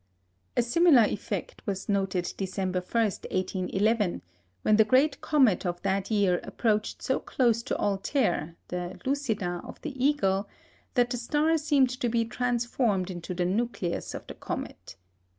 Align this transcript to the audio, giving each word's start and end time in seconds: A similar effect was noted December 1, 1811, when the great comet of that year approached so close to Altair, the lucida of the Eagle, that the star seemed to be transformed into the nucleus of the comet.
A 0.57 0.63
similar 0.63 1.03
effect 1.03 1.61
was 1.67 1.87
noted 1.87 2.33
December 2.35 2.79
1, 2.79 3.03
1811, 3.29 4.23
when 4.63 4.77
the 4.77 4.83
great 4.83 5.21
comet 5.21 5.63
of 5.63 5.79
that 5.83 6.09
year 6.09 6.39
approached 6.41 7.03
so 7.03 7.19
close 7.19 7.61
to 7.61 7.77
Altair, 7.77 8.55
the 8.69 8.99
lucida 9.05 9.61
of 9.63 9.79
the 9.83 10.03
Eagle, 10.03 10.49
that 10.95 11.11
the 11.11 11.17
star 11.17 11.55
seemed 11.59 11.91
to 11.99 12.09
be 12.09 12.25
transformed 12.25 13.11
into 13.11 13.35
the 13.35 13.45
nucleus 13.45 14.15
of 14.15 14.25
the 14.25 14.33
comet. 14.33 14.95